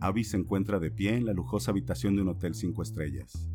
Abby 0.00 0.22
se 0.22 0.36
encuentra 0.36 0.78
de 0.78 0.92
pie 0.92 1.16
en 1.16 1.26
la 1.26 1.32
lujosa 1.32 1.72
habitación 1.72 2.14
de 2.14 2.22
un 2.22 2.28
hotel 2.28 2.54
cinco 2.54 2.82
estrellas, 2.82 3.48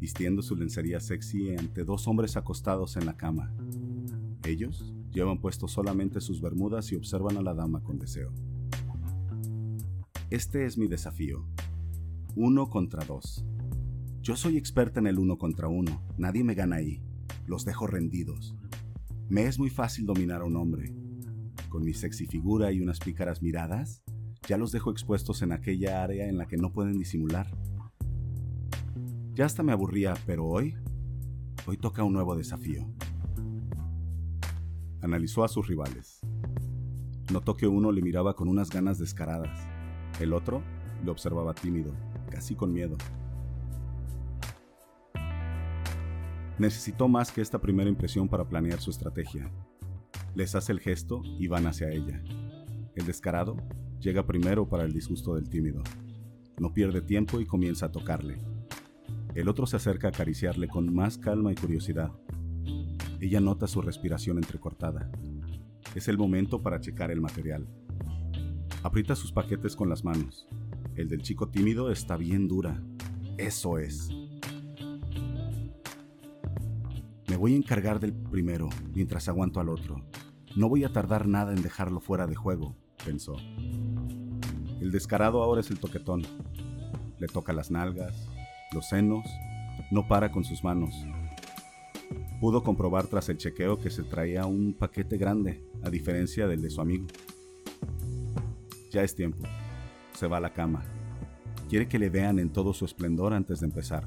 vistiendo 0.00 0.40
su 0.40 0.56
lencería 0.56 0.98
sexy 0.98 1.54
ante 1.54 1.84
dos 1.84 2.08
hombres 2.08 2.38
acostados 2.38 2.96
en 2.96 3.04
la 3.04 3.18
cama. 3.18 3.52
Ellos 4.44 4.94
llevan 5.12 5.38
puesto 5.38 5.68
solamente 5.68 6.22
sus 6.22 6.40
bermudas 6.40 6.90
y 6.90 6.96
observan 6.96 7.36
a 7.36 7.42
la 7.42 7.52
dama 7.52 7.82
con 7.82 7.98
deseo. 7.98 8.32
Este 10.30 10.64
es 10.64 10.78
mi 10.78 10.88
desafío. 10.88 11.46
Uno 12.34 12.70
contra 12.70 13.04
dos. 13.04 13.44
Yo 14.22 14.36
soy 14.36 14.56
experta 14.56 15.00
en 15.00 15.06
el 15.06 15.18
uno 15.18 15.36
contra 15.36 15.68
uno. 15.68 16.02
Nadie 16.16 16.44
me 16.44 16.54
gana 16.54 16.76
ahí. 16.76 17.02
Los 17.46 17.64
dejo 17.64 17.86
rendidos. 17.86 18.56
Me 19.28 19.46
es 19.46 19.58
muy 19.58 19.70
fácil 19.70 20.06
dominar 20.06 20.40
a 20.40 20.44
un 20.46 20.56
hombre. 20.56 20.94
Con 21.68 21.84
mi 21.84 21.92
sexy 21.92 22.26
figura 22.26 22.72
y 22.72 22.80
unas 22.80 23.00
pícaras 23.00 23.42
miradas, 23.42 24.02
ya 24.46 24.56
los 24.56 24.70
dejo 24.70 24.90
expuestos 24.90 25.42
en 25.42 25.52
aquella 25.52 26.02
área 26.04 26.28
en 26.28 26.38
la 26.38 26.46
que 26.46 26.56
no 26.56 26.72
pueden 26.72 26.98
disimular. 26.98 27.46
Ya 29.34 29.44
hasta 29.44 29.62
me 29.62 29.72
aburría, 29.72 30.14
pero 30.24 30.46
hoy, 30.46 30.76
hoy 31.66 31.76
toca 31.76 32.04
un 32.04 32.12
nuevo 32.12 32.36
desafío. 32.36 32.86
Analizó 35.02 35.44
a 35.44 35.48
sus 35.48 35.66
rivales. 35.66 36.20
Notó 37.32 37.56
que 37.56 37.66
uno 37.66 37.90
le 37.90 38.02
miraba 38.02 38.34
con 38.34 38.48
unas 38.48 38.70
ganas 38.70 38.98
descaradas. 38.98 39.66
El 40.20 40.32
otro 40.32 40.62
le 41.04 41.10
observaba 41.10 41.52
tímido, 41.52 41.92
casi 42.30 42.54
con 42.54 42.72
miedo. 42.72 42.96
Necesitó 46.58 47.08
más 47.08 47.32
que 47.32 47.42
esta 47.42 47.60
primera 47.60 47.90
impresión 47.90 48.28
para 48.28 48.48
planear 48.48 48.80
su 48.80 48.90
estrategia. 48.90 49.50
Les 50.34 50.54
hace 50.54 50.72
el 50.72 50.80
gesto 50.80 51.20
y 51.24 51.48
van 51.48 51.66
hacia 51.66 51.90
ella. 51.90 52.22
El 52.94 53.04
descarado 53.04 53.56
llega 54.00 54.26
primero 54.26 54.68
para 54.68 54.84
el 54.84 54.92
disgusto 54.92 55.34
del 55.34 55.48
tímido. 55.48 55.82
No 56.58 56.72
pierde 56.72 57.02
tiempo 57.02 57.40
y 57.40 57.46
comienza 57.46 57.86
a 57.86 57.92
tocarle. 57.92 58.38
El 59.34 59.48
otro 59.48 59.66
se 59.66 59.76
acerca 59.76 60.08
a 60.08 60.10
acariciarle 60.10 60.68
con 60.68 60.94
más 60.94 61.18
calma 61.18 61.52
y 61.52 61.54
curiosidad. 61.54 62.10
Ella 63.20 63.40
nota 63.40 63.66
su 63.66 63.82
respiración 63.82 64.38
entrecortada. 64.38 65.10
Es 65.94 66.08
el 66.08 66.18
momento 66.18 66.62
para 66.62 66.80
checar 66.80 67.10
el 67.10 67.20
material. 67.20 67.66
Aprieta 68.82 69.14
sus 69.14 69.32
paquetes 69.32 69.76
con 69.76 69.88
las 69.88 70.04
manos. 70.04 70.46
El 70.94 71.08
del 71.08 71.22
chico 71.22 71.48
tímido 71.48 71.90
está 71.90 72.16
bien 72.16 72.48
dura. 72.48 72.82
Eso 73.36 73.78
es. 73.78 74.08
Me 77.28 77.36
voy 77.36 77.54
a 77.54 77.56
encargar 77.56 78.00
del 78.00 78.14
primero 78.14 78.68
mientras 78.94 79.28
aguanto 79.28 79.60
al 79.60 79.68
otro. 79.68 80.06
No 80.54 80.70
voy 80.70 80.84
a 80.84 80.92
tardar 80.92 81.28
nada 81.28 81.52
en 81.52 81.60
dejarlo 81.60 82.00
fuera 82.00 82.26
de 82.26 82.34
juego, 82.34 82.76
pensó. 83.06 83.36
El 84.80 84.90
descarado 84.90 85.42
ahora 85.42 85.60
es 85.60 85.70
el 85.70 85.78
toquetón. 85.78 86.22
Le 87.18 87.28
toca 87.28 87.52
las 87.52 87.70
nalgas, 87.70 88.28
los 88.72 88.88
senos, 88.88 89.24
no 89.92 90.08
para 90.08 90.32
con 90.32 90.44
sus 90.44 90.64
manos. 90.64 90.92
Pudo 92.40 92.62
comprobar 92.62 93.06
tras 93.06 93.28
el 93.28 93.38
chequeo 93.38 93.78
que 93.78 93.90
se 93.90 94.02
traía 94.02 94.44
un 94.44 94.74
paquete 94.74 95.16
grande, 95.16 95.64
a 95.82 95.88
diferencia 95.88 96.46
del 96.48 96.60
de 96.60 96.70
su 96.70 96.80
amigo. 96.80 97.06
Ya 98.90 99.02
es 99.02 99.14
tiempo. 99.14 99.46
Se 100.14 100.26
va 100.26 100.38
a 100.38 100.40
la 100.40 100.52
cama. 100.52 100.82
Quiere 101.68 101.88
que 101.88 101.98
le 101.98 102.10
vean 102.10 102.38
en 102.38 102.50
todo 102.50 102.74
su 102.74 102.84
esplendor 102.84 103.32
antes 103.32 103.60
de 103.60 103.66
empezar. 103.66 104.04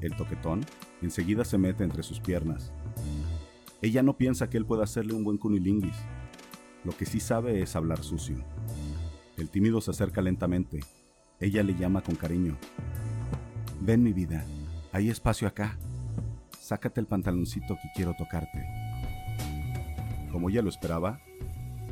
El 0.00 0.16
toquetón 0.16 0.66
enseguida 1.00 1.44
se 1.44 1.56
mete 1.56 1.84
entre 1.84 2.02
sus 2.02 2.20
piernas. 2.20 2.72
Ella 3.80 4.02
no 4.02 4.16
piensa 4.16 4.50
que 4.50 4.58
él 4.58 4.66
pueda 4.66 4.84
hacerle 4.84 5.14
un 5.14 5.24
buen 5.24 5.38
cunilinguis. 5.38 5.96
Lo 6.84 6.96
que 6.96 7.06
sí 7.06 7.20
sabe 7.20 7.62
es 7.62 7.76
hablar 7.76 8.02
sucio. 8.02 8.36
El 9.36 9.48
tímido 9.50 9.80
se 9.80 9.90
acerca 9.90 10.20
lentamente. 10.20 10.80
Ella 11.40 11.62
le 11.62 11.74
llama 11.74 12.02
con 12.02 12.14
cariño. 12.14 12.56
Ven 13.80 14.02
mi 14.02 14.12
vida, 14.12 14.44
hay 14.92 15.08
espacio 15.08 15.48
acá. 15.48 15.76
Sácate 16.60 17.00
el 17.00 17.06
pantaloncito 17.06 17.74
que 17.74 17.88
quiero 17.94 18.14
tocarte. 18.16 18.64
Como 20.30 20.48
ella 20.48 20.62
lo 20.62 20.68
esperaba, 20.68 21.20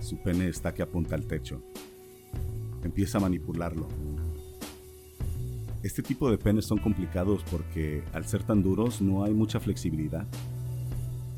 su 0.00 0.22
pene 0.22 0.48
está 0.48 0.72
que 0.72 0.82
apunta 0.82 1.14
al 1.14 1.26
techo. 1.26 1.62
Empieza 2.82 3.19
a 3.19 3.20
manipularlo, 3.20 3.88
este 5.82 6.03
tipo 6.03 6.31
de 6.31 6.37
penes 6.37 6.66
son 6.66 6.76
complicados 6.76 7.43
porque 7.50 8.04
al 8.12 8.26
ser 8.26 8.43
tan 8.43 8.62
duros 8.62 9.00
no 9.00 9.25
hay 9.25 9.32
mucha 9.32 9.60
flexibilidad. 9.60 10.26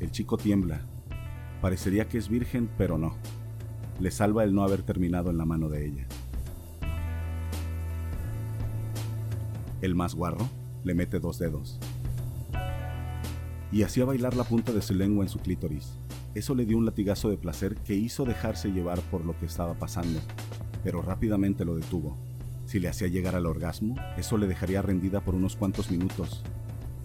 El 0.01 0.11
chico 0.11 0.35
tiembla. 0.35 0.81
Parecería 1.61 2.09
que 2.09 2.17
es 2.17 2.27
virgen, 2.27 2.69
pero 2.77 2.97
no. 2.97 3.15
Le 3.99 4.11
salva 4.11 4.43
el 4.43 4.53
no 4.53 4.63
haber 4.63 4.83
terminado 4.83 5.29
en 5.29 5.37
la 5.37 5.45
mano 5.45 5.69
de 5.69 5.85
ella. 5.85 6.07
El 9.81 9.95
más 9.95 10.15
guarro 10.15 10.47
le 10.83 10.93
mete 10.93 11.19
dos 11.19 11.39
dedos. 11.39 11.79
Y 13.71 13.83
hacía 13.83 14.05
bailar 14.05 14.35
la 14.35 14.43
punta 14.43 14.71
de 14.71 14.81
su 14.81 14.93
lengua 14.93 15.23
en 15.23 15.29
su 15.29 15.39
clítoris. 15.39 15.97
Eso 16.35 16.55
le 16.55 16.65
dio 16.65 16.77
un 16.77 16.85
latigazo 16.85 17.29
de 17.29 17.37
placer 17.37 17.75
que 17.75 17.93
hizo 17.93 18.25
dejarse 18.25 18.71
llevar 18.71 18.99
por 19.01 19.23
lo 19.23 19.37
que 19.37 19.45
estaba 19.45 19.75
pasando, 19.75 20.19
pero 20.83 21.01
rápidamente 21.01 21.63
lo 21.65 21.75
detuvo. 21.75 22.17
Si 22.65 22.79
le 22.79 22.87
hacía 22.87 23.07
llegar 23.07 23.35
al 23.35 23.45
orgasmo, 23.45 23.95
eso 24.17 24.37
le 24.37 24.47
dejaría 24.47 24.81
rendida 24.81 25.21
por 25.21 25.35
unos 25.35 25.55
cuantos 25.55 25.91
minutos, 25.91 26.43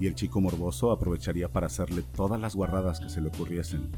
y 0.00 0.06
el 0.06 0.14
chico 0.14 0.40
morboso 0.40 0.92
aprovecharía 0.92 1.52
para 1.52 1.66
hacerle 1.66 2.02
todas 2.02 2.40
las 2.40 2.54
guarradas 2.54 3.00
que 3.00 3.10
se 3.10 3.20
le 3.20 3.28
ocurriesen. 3.28 3.90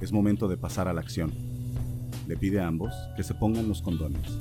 Es 0.00 0.12
momento 0.12 0.48
de 0.48 0.56
pasar 0.56 0.88
a 0.88 0.92
la 0.92 1.00
acción. 1.00 1.32
Le 2.26 2.36
pide 2.36 2.60
a 2.60 2.66
ambos 2.66 2.94
que 3.16 3.22
se 3.22 3.34
pongan 3.34 3.68
los 3.68 3.82
condones. 3.82 4.38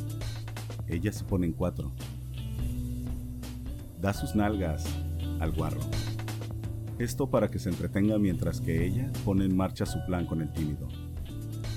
Ella 0.88 1.12
se 1.12 1.24
pone 1.24 1.48
en 1.48 1.54
cuatro. 1.54 1.92
Da 4.00 4.14
sus 4.14 4.36
nalgas 4.36 4.86
al 5.40 5.52
guarro. 5.52 5.82
Esto 7.00 7.30
para 7.30 7.50
que 7.50 7.60
se 7.60 7.70
entretenga 7.70 8.18
mientras 8.18 8.62
que 8.62 8.86
ella 8.86 9.12
pone 9.26 9.46
en 9.46 9.56
marcha 9.56 9.86
su 9.86 10.00
plan 10.06 10.26
con 10.26 10.42
el 10.42 10.52
tímido. 10.52 10.88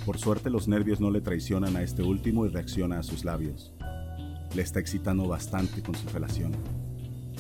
Por 0.07 0.19
suerte 0.19 0.51
los 0.51 0.69
nervios 0.69 1.01
no 1.01 1.11
le 1.11 1.21
traicionan 1.21 1.77
a 1.77 1.83
este 1.83 2.03
último 2.03 2.47
y 2.47 2.49
reacciona 2.49 2.99
a 2.99 3.03
sus 3.03 3.25
labios 3.25 3.73
le 4.55 4.63
está 4.63 4.81
excitando 4.81 5.29
bastante 5.29 5.83
con 5.83 5.95
su 5.95 6.09
felación. 6.09 6.53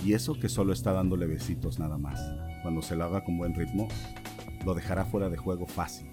Y 0.04 0.14
eso 0.14 0.38
que 0.38 0.48
solo 0.48 0.72
está 0.72 0.92
dándole 0.92 1.26
besitos 1.26 1.78
nada 1.78 1.98
más. 1.98 2.20
Cuando 2.62 2.82
se 2.82 2.96
lo 2.96 3.04
haga 3.04 3.24
con 3.24 3.36
buen 3.36 3.54
ritmo, 3.54 3.88
lo 4.64 4.74
dejará 4.74 5.04
fuera 5.04 5.28
de 5.28 5.36
juego 5.36 5.66
fácil. 5.66 6.08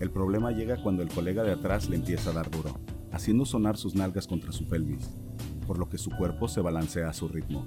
El 0.00 0.10
problema 0.10 0.52
llega 0.52 0.82
cuando 0.82 1.02
el 1.02 1.08
colega 1.08 1.42
de 1.42 1.52
atrás 1.52 1.88
le 1.88 1.96
empieza 1.96 2.30
a 2.30 2.34
dar 2.34 2.50
duro, 2.50 2.78
haciendo 3.12 3.46
sonar 3.46 3.76
sus 3.76 3.94
nalgas 3.94 4.26
contra 4.26 4.52
su 4.52 4.68
pelvis, 4.68 5.08
por 5.66 5.78
lo 5.78 5.88
que 5.88 5.98
su 5.98 6.10
cuerpo 6.10 6.48
se 6.48 6.60
balancea 6.60 7.08
a 7.08 7.14
su 7.14 7.28
ritmo. 7.28 7.64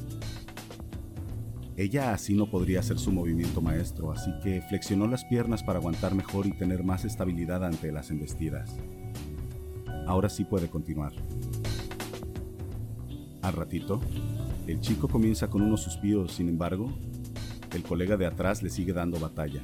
Ella 1.76 2.14
así 2.14 2.36
no 2.36 2.52
podría 2.52 2.82
hacer 2.82 3.00
su 3.00 3.12
movimiento 3.12 3.62
maestro, 3.62 4.12
así 4.12 4.32
que 4.44 4.62
flexionó 4.62 5.08
las 5.08 5.24
piernas 5.26 5.64
para 5.64 5.80
aguantar 5.80 6.14
mejor 6.14 6.46
y 6.46 6.52
tener 6.52 6.84
más 6.84 7.06
estabilidad 7.06 7.64
ante 7.64 7.92
las 7.92 8.12
embestidas. 8.12 8.76
Ahora 10.06 10.30
sí 10.30 10.44
puede 10.44 10.68
continuar. 10.68 11.14
Al 13.42 13.54
ratito, 13.54 14.02
el 14.68 14.82
chico 14.82 15.08
comienza 15.08 15.50
con 15.50 15.62
unos 15.62 15.82
suspiros, 15.82 16.34
sin 16.34 16.50
embargo, 16.50 16.92
el 17.80 17.86
colega 17.86 18.18
de 18.18 18.26
atrás 18.26 18.62
le 18.62 18.70
sigue 18.70 18.94
dando 18.94 19.20
batalla. 19.20 19.62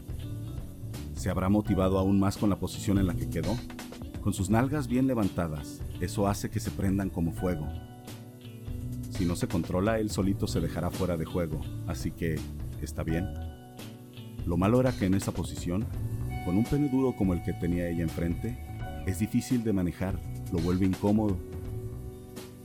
¿Se 1.15 1.29
habrá 1.29 1.49
motivado 1.49 1.97
aún 1.97 2.19
más 2.19 2.37
con 2.37 2.49
la 2.49 2.55
posición 2.55 2.97
en 2.97 3.07
la 3.07 3.13
que 3.13 3.29
quedó? 3.29 3.55
Con 4.21 4.33
sus 4.33 4.49
nalgas 4.49 4.87
bien 4.87 5.05
levantadas, 5.05 5.81
eso 5.99 6.27
hace 6.27 6.49
que 6.49 6.59
se 6.59 6.71
prendan 6.71 7.09
como 7.09 7.31
fuego. 7.31 7.67
Si 9.11 9.25
no 9.25 9.35
se 9.35 9.47
controla, 9.47 9.99
él 9.99 10.09
solito 10.09 10.47
se 10.47 10.59
dejará 10.59 10.89
fuera 10.89 11.17
de 11.17 11.25
juego, 11.25 11.61
así 11.87 12.11
que 12.11 12.39
está 12.81 13.03
bien. 13.03 13.27
Lo 14.45 14.57
malo 14.57 14.79
era 14.79 14.91
que 14.91 15.05
en 15.05 15.13
esa 15.13 15.31
posición, 15.31 15.85
con 16.45 16.57
un 16.57 16.63
pene 16.63 16.89
duro 16.89 17.15
como 17.15 17.33
el 17.33 17.43
que 17.43 17.53
tenía 17.53 17.87
ella 17.87 18.03
enfrente, 18.03 18.57
es 19.05 19.19
difícil 19.19 19.63
de 19.63 19.73
manejar, 19.73 20.19
lo 20.51 20.59
vuelve 20.59 20.85
incómodo 20.85 21.37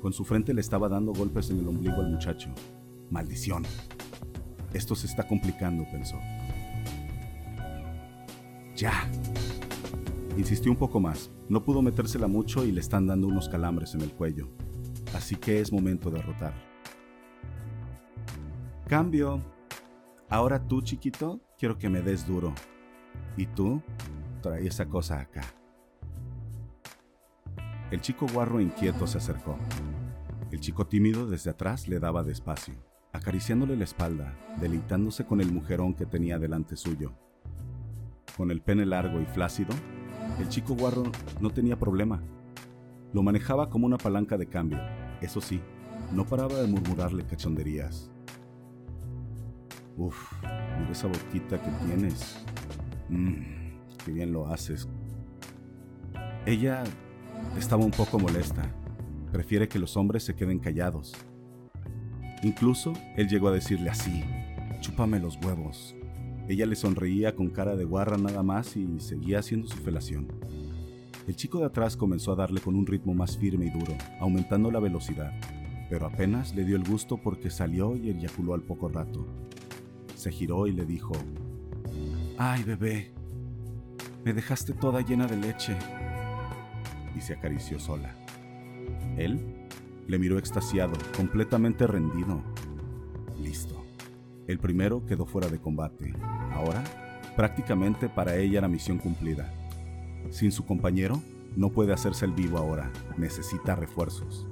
con 0.00 0.14
su 0.14 0.25
frente 0.25 0.55
le 0.55 0.62
estaba 0.62 0.88
dando 0.88 1.12
golpes 1.12 1.50
en 1.50 1.58
el 1.58 1.69
ombligo 1.69 1.96
al 2.00 2.11
muchacho. 2.11 2.49
Maldición. 3.11 3.64
Esto 4.72 4.94
se 4.94 5.06
está 5.06 5.26
complicando, 5.26 5.84
pensó. 5.90 6.19
Ya. 8.76 9.11
Insistió 10.37 10.70
un 10.70 10.78
poco 10.78 11.00
más. 11.00 11.31
No 11.49 11.64
pudo 11.64 11.82
metérsela 11.82 12.28
mucho 12.28 12.64
y 12.64 12.72
le 12.72 12.81
están 12.81 13.06
dando 13.06 13.26
unos 13.26 13.49
calambres 13.49 13.94
en 13.94 14.02
el 14.02 14.12
cuello. 14.12 14.49
Así 15.14 15.37
que 15.37 15.61
es 15.61 15.72
momento 15.72 16.11
de 16.11 16.22
rotar. 16.22 16.55
Cambio. 18.87 19.43
Ahora 20.28 20.67
tú, 20.67 20.81
chiquito, 20.81 21.40
quiero 21.58 21.76
que 21.76 21.88
me 21.88 22.02
des 22.02 22.26
duro. 22.26 22.55
Y 23.37 23.46
tú, 23.46 23.82
trae 24.40 24.67
esa 24.67 24.87
cosa 24.87 25.20
acá. 25.20 25.43
El 27.90 28.00
chico 28.00 28.26
guarro 28.32 28.61
inquieto 28.61 29.06
se 29.08 29.19
acercó. 29.19 29.58
El 30.52 30.61
chico 30.61 30.87
tímido 30.87 31.26
desde 31.26 31.50
atrás 31.50 31.88
le 31.88 31.99
daba 31.99 32.22
despacio, 32.22 32.75
acariciándole 33.12 33.77
la 33.77 33.85
espalda, 33.85 34.35
deleitándose 34.61 35.25
con 35.25 35.41
el 35.41 35.53
mujerón 35.53 35.95
que 35.95 36.07
tenía 36.07 36.39
delante 36.39 36.77
suyo. 36.77 37.12
Con 38.37 38.51
el 38.51 38.62
pene 38.62 38.87
largo 38.87 39.21
y 39.21 39.27
flácido, 39.27 39.75
el 40.39 40.49
chico 40.49 40.75
guarro 40.75 41.05
no 41.41 41.51
tenía 41.51 41.79
problema. 41.79 42.23
Lo 43.12 43.23
manejaba 43.23 43.69
como 43.69 43.87
una 43.87 43.99
palanca 43.99 44.37
de 44.39 44.47
cambio. 44.47 44.79
Eso 45.21 45.41
sí, 45.41 45.61
no 46.12 46.25
paraba 46.25 46.55
de 46.55 46.69
murmurarle 46.69 47.25
cachonderías. 47.25 48.11
Uf, 49.97 50.33
mira 50.79 50.93
esa 50.93 51.09
boquita 51.09 51.61
que 51.61 51.71
tienes. 51.87 52.45
Mmm, 53.09 53.43
qué 54.05 54.13
bien 54.13 54.33
lo 54.33 54.47
haces. 54.47 54.89
Ella 56.47 56.85
estaba 57.59 57.85
un 57.85 57.91
poco 57.91 58.19
molesta. 58.19 58.63
Prefiere 59.33 59.69
que 59.69 59.79
los 59.79 59.97
hombres 59.97 60.25
se 60.25 60.35
queden 60.35 60.59
callados. 60.59 61.15
Incluso 62.43 62.95
él 63.17 63.29
llegó 63.29 63.49
a 63.49 63.53
decirle 63.53 63.91
así, 63.91 64.25
chúpame 64.81 65.21
los 65.21 65.37
huevos. 65.37 65.95
Ella 66.49 66.67
le 66.67 66.75
sonreía 66.75 67.35
con 67.37 67.51
cara 67.51 67.77
de 67.77 67.85
guarra 67.85 68.17
nada 68.17 68.43
más 68.43 68.77
y 68.77 68.99
seguía 68.99 69.41
haciendo 69.41 69.69
su 69.69 69.77
felación. 69.77 70.29
El 71.29 71.37
chico 71.37 71.59
de 71.59 71.67
atrás 71.67 71.97
comenzó 71.97 72.33
a 72.33 72.37
darle 72.37 72.61
con 72.61 72.75
un 72.75 72.87
ritmo 72.87 73.15
más 73.15 73.37
firme 73.37 73.67
y 73.67 73.71
duro, 73.71 73.95
aumentando 74.19 74.71
la 74.71 74.81
velocidad, 74.81 75.33
pero 75.89 76.07
apenas 76.07 76.55
le 76.55 76.65
dio 76.65 76.77
el 76.77 76.83
gusto 76.83 77.19
porque 77.19 77.51
salió 77.51 77.95
y 77.95 78.11
eyaculó 78.11 78.55
al 78.55 78.63
poco 78.63 78.89
rato. 78.89 79.27
Se 80.17 80.33
giró 80.33 80.67
y 80.67 80.73
le 80.73 80.87
dijo, 80.87 81.13
¡Ay, 82.39 82.63
bebé! 82.65 83.13
Me 84.25 84.33
dejaste 84.33 84.73
toda 84.73 85.03
llena 85.03 85.27
de 85.27 85.37
leche. 85.37 85.77
Y 87.17 87.21
se 87.21 87.35
acarició 87.35 87.79
sola. 87.79 88.15
Él 89.17 89.60
le 90.11 90.19
miró 90.19 90.39
extasiado, 90.39 90.95
completamente 91.17 91.87
rendido. 91.87 92.43
Listo. 93.41 93.81
El 94.49 94.59
primero 94.59 95.07
quedó 95.07 95.25
fuera 95.25 95.47
de 95.47 95.61
combate. 95.61 96.12
Ahora, 96.53 96.83
prácticamente 97.37 98.09
para 98.09 98.35
ella 98.37 98.61
la 98.61 98.67
misión 98.67 98.99
cumplida. 98.99 99.55
Sin 100.31 100.51
su 100.51 100.67
compañero, 100.67 101.23
no 101.57 101.71
puede 101.71 101.93
hacerse 101.93 102.25
el 102.25 102.33
vivo 102.33 102.59
ahora. 102.59 102.91
Necesita 103.19 103.77
refuerzos. 103.77 104.49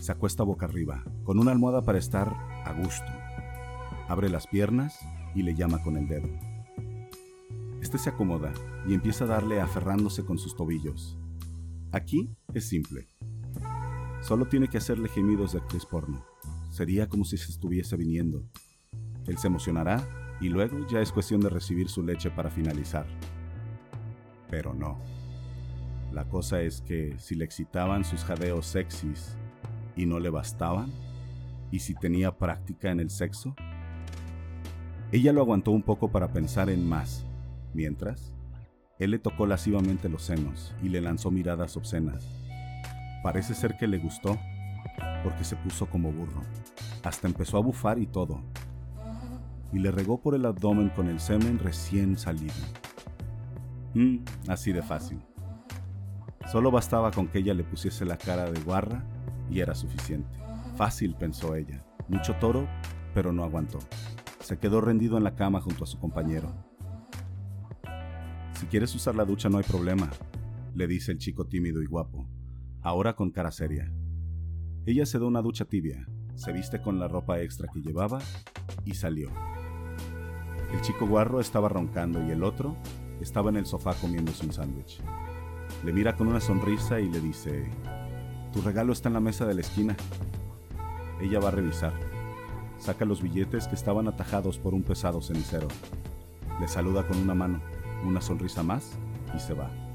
Se 0.00 0.10
acuesta 0.10 0.42
boca 0.42 0.66
arriba, 0.66 1.04
con 1.22 1.38
una 1.38 1.52
almohada 1.52 1.82
para 1.82 1.98
estar 1.98 2.28
a 2.64 2.72
gusto. 2.72 3.06
Abre 4.08 4.28
las 4.28 4.48
piernas 4.48 4.98
y 5.36 5.42
le 5.42 5.54
llama 5.54 5.80
con 5.80 5.96
el 5.96 6.08
dedo. 6.08 6.28
Este 7.80 7.98
se 7.98 8.10
acomoda 8.10 8.52
y 8.84 8.94
empieza 8.94 9.24
a 9.24 9.28
darle 9.28 9.60
aferrándose 9.60 10.24
con 10.24 10.38
sus 10.38 10.56
tobillos. 10.56 11.16
Aquí 11.92 12.36
es 12.52 12.68
simple. 12.68 13.06
Solo 14.26 14.46
tiene 14.46 14.66
que 14.66 14.78
hacerle 14.78 15.08
gemidos 15.08 15.52
de 15.52 15.60
actriz 15.60 15.86
porno. 15.86 16.26
Sería 16.70 17.08
como 17.08 17.24
si 17.24 17.36
se 17.36 17.52
estuviese 17.52 17.96
viniendo. 17.96 18.42
Él 19.24 19.38
se 19.38 19.46
emocionará 19.46 20.04
y 20.40 20.48
luego 20.48 20.84
ya 20.88 21.00
es 21.00 21.12
cuestión 21.12 21.40
de 21.40 21.48
recibir 21.48 21.88
su 21.88 22.02
leche 22.02 22.28
para 22.28 22.50
finalizar. 22.50 23.06
Pero 24.50 24.74
no. 24.74 24.98
La 26.10 26.28
cosa 26.28 26.60
es 26.60 26.80
que 26.80 27.14
si 27.20 27.36
le 27.36 27.44
excitaban 27.44 28.04
sus 28.04 28.24
jadeos 28.24 28.66
sexys 28.66 29.36
y 29.94 30.06
no 30.06 30.18
le 30.18 30.30
bastaban, 30.30 30.90
y 31.70 31.78
si 31.78 31.94
tenía 31.94 32.36
práctica 32.36 32.90
en 32.90 32.98
el 32.98 33.10
sexo, 33.10 33.54
ella 35.12 35.32
lo 35.32 35.42
aguantó 35.42 35.70
un 35.70 35.82
poco 35.82 36.10
para 36.10 36.32
pensar 36.32 36.68
en 36.68 36.84
más, 36.84 37.24
mientras 37.74 38.34
él 38.98 39.12
le 39.12 39.20
tocó 39.20 39.46
lascivamente 39.46 40.08
los 40.08 40.22
senos 40.22 40.74
y 40.82 40.88
le 40.88 41.00
lanzó 41.00 41.30
miradas 41.30 41.76
obscenas. 41.76 42.45
Parece 43.26 43.56
ser 43.56 43.76
que 43.76 43.88
le 43.88 43.98
gustó, 43.98 44.38
porque 45.24 45.42
se 45.42 45.56
puso 45.56 45.90
como 45.90 46.12
burro. 46.12 46.42
Hasta 47.02 47.26
empezó 47.26 47.56
a 47.56 47.60
bufar 47.60 47.98
y 47.98 48.06
todo. 48.06 48.40
Y 49.72 49.80
le 49.80 49.90
regó 49.90 50.20
por 50.20 50.36
el 50.36 50.46
abdomen 50.46 50.90
con 50.90 51.08
el 51.08 51.18
semen 51.18 51.58
recién 51.58 52.16
salido. 52.16 52.54
Mm, 53.94 54.18
así 54.46 54.70
de 54.70 54.80
fácil. 54.80 55.20
Solo 56.52 56.70
bastaba 56.70 57.10
con 57.10 57.26
que 57.26 57.40
ella 57.40 57.52
le 57.52 57.64
pusiese 57.64 58.04
la 58.04 58.16
cara 58.16 58.48
de 58.48 58.60
guarra 58.60 59.02
y 59.50 59.58
era 59.58 59.74
suficiente. 59.74 60.38
Fácil, 60.76 61.16
pensó 61.16 61.56
ella. 61.56 61.84
Mucho 62.06 62.36
toro, 62.36 62.68
pero 63.12 63.32
no 63.32 63.42
aguantó. 63.42 63.80
Se 64.38 64.56
quedó 64.60 64.80
rendido 64.80 65.18
en 65.18 65.24
la 65.24 65.34
cama 65.34 65.60
junto 65.60 65.82
a 65.82 65.88
su 65.88 65.98
compañero. 65.98 66.54
Si 68.52 68.66
quieres 68.66 68.94
usar 68.94 69.16
la 69.16 69.24
ducha 69.24 69.48
no 69.48 69.58
hay 69.58 69.64
problema, 69.64 70.08
le 70.76 70.86
dice 70.86 71.10
el 71.10 71.18
chico 71.18 71.44
tímido 71.46 71.82
y 71.82 71.86
guapo, 71.86 72.28
ahora 72.86 73.16
con 73.16 73.32
cara 73.32 73.50
seria. 73.50 73.92
Ella 74.86 75.06
se 75.06 75.18
da 75.18 75.26
una 75.26 75.42
ducha 75.42 75.64
tibia, 75.64 76.06
se 76.36 76.52
viste 76.52 76.80
con 76.80 77.00
la 77.00 77.08
ropa 77.08 77.40
extra 77.40 77.66
que 77.72 77.80
llevaba 77.80 78.20
y 78.84 78.94
salió. 78.94 79.28
El 80.72 80.80
chico 80.82 81.04
guarro 81.04 81.40
estaba 81.40 81.68
roncando 81.68 82.24
y 82.24 82.30
el 82.30 82.44
otro 82.44 82.76
estaba 83.20 83.50
en 83.50 83.56
el 83.56 83.66
sofá 83.66 83.94
comiéndose 83.94 84.46
un 84.46 84.52
sándwich. 84.52 85.00
Le 85.84 85.92
mira 85.92 86.14
con 86.14 86.28
una 86.28 86.40
sonrisa 86.40 87.00
y 87.00 87.08
le 87.08 87.18
dice, 87.18 87.68
tu 88.52 88.60
regalo 88.60 88.92
está 88.92 89.08
en 89.08 89.14
la 89.14 89.20
mesa 89.20 89.46
de 89.46 89.54
la 89.54 89.62
esquina. 89.62 89.96
Ella 91.20 91.40
va 91.40 91.48
a 91.48 91.52
revisar. 91.52 91.92
Saca 92.78 93.04
los 93.04 93.20
billetes 93.20 93.66
que 93.66 93.74
estaban 93.74 94.06
atajados 94.06 94.60
por 94.60 94.74
un 94.74 94.84
pesado 94.84 95.20
cenicero. 95.20 95.66
Le 96.60 96.68
saluda 96.68 97.04
con 97.04 97.16
una 97.16 97.34
mano 97.34 97.60
una 98.04 98.20
sonrisa 98.20 98.62
más 98.62 98.96
y 99.34 99.40
se 99.40 99.54
va. 99.54 99.85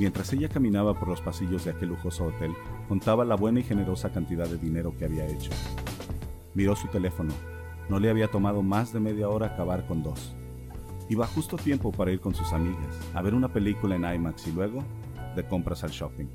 Mientras 0.00 0.32
ella 0.32 0.48
caminaba 0.48 0.98
por 0.98 1.08
los 1.08 1.20
pasillos 1.20 1.66
de 1.66 1.72
aquel 1.72 1.90
lujoso 1.90 2.24
hotel, 2.24 2.54
contaba 2.88 3.22
la 3.22 3.36
buena 3.36 3.60
y 3.60 3.64
generosa 3.64 4.10
cantidad 4.10 4.48
de 4.48 4.56
dinero 4.56 4.94
que 4.96 5.04
había 5.04 5.26
hecho. 5.26 5.50
Miró 6.54 6.74
su 6.74 6.88
teléfono. 6.88 7.34
No 7.90 8.00
le 8.00 8.08
había 8.08 8.30
tomado 8.30 8.62
más 8.62 8.94
de 8.94 9.00
media 9.00 9.28
hora 9.28 9.48
acabar 9.48 9.86
con 9.86 10.02
dos. 10.02 10.34
Iba 11.10 11.26
justo 11.26 11.58
tiempo 11.58 11.92
para 11.92 12.12
ir 12.12 12.20
con 12.20 12.34
sus 12.34 12.54
amigas, 12.54 12.98
a 13.12 13.20
ver 13.20 13.34
una 13.34 13.52
película 13.52 13.94
en 13.94 14.06
IMAX 14.06 14.46
y 14.46 14.52
luego 14.52 14.82
de 15.36 15.46
compras 15.46 15.84
al 15.84 15.90
shopping. 15.90 16.28